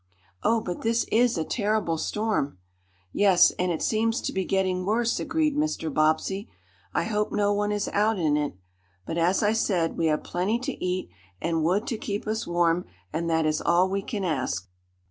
"Oh, 0.41 0.61
but 0.61 0.81
this 0.81 1.03
is 1.11 1.37
a 1.37 1.43
terrible 1.43 1.99
storm!" 1.99 2.57
"Yes, 3.13 3.51
and 3.59 3.71
it 3.71 3.83
seems 3.83 4.19
to 4.21 4.33
be 4.33 4.45
getting 4.45 4.83
worse," 4.83 5.19
agreed 5.19 5.55
Mr. 5.55 5.93
Bobbsey. 5.93 6.49
"I 6.91 7.03
hope 7.03 7.31
no 7.31 7.53
one 7.53 7.71
is 7.71 7.87
out 7.89 8.17
in 8.17 8.35
it. 8.35 8.55
But, 9.05 9.19
as 9.19 9.43
I 9.43 9.53
said, 9.53 9.99
we 9.99 10.07
have 10.07 10.23
plenty 10.23 10.57
to 10.57 10.83
eat, 10.83 11.11
and 11.39 11.63
wood 11.63 11.85
to 11.85 11.99
keep 11.99 12.25
us 12.25 12.47
warm, 12.47 12.85
and 13.13 13.29
that 13.29 13.45
is 13.45 13.61
all 13.61 13.91
we 13.91 14.01
can 14.01 14.25
ask." 14.25 14.67